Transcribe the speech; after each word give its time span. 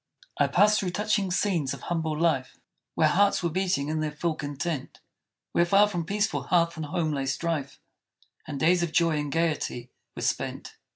I 0.39 0.47
passed 0.47 0.79
through 0.79 0.89
touching 0.89 1.29
scenes 1.29 1.75
of 1.75 1.81
humble 1.81 2.19
life, 2.19 2.57
Where 2.95 3.07
hearts 3.07 3.43
were 3.43 3.51
beating 3.51 3.87
in 3.87 3.99
their 3.99 4.09
full 4.11 4.33
content; 4.33 4.99
Where 5.51 5.63
far 5.63 5.87
from 5.87 6.05
peaceful 6.05 6.41
hearth 6.41 6.75
and 6.75 6.87
home 6.87 7.11
lay 7.11 7.27
strife, 7.27 7.79
And 8.47 8.59
days 8.59 8.81
of 8.81 8.91
joy 8.93 9.19
and 9.19 9.31
gaiety 9.31 9.91
were 10.15 10.23
spent. 10.23 10.75